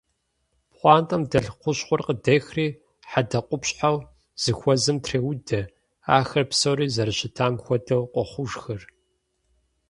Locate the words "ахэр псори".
6.17-6.87